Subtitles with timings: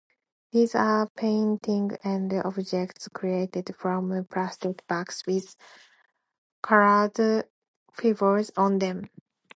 [0.51, 5.55] These are paintings and objects created from plastic bags with
[6.63, 7.45] colored
[7.95, 9.11] fibers on them.